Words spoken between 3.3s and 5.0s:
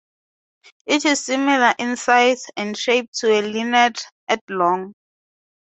a linnet, at long.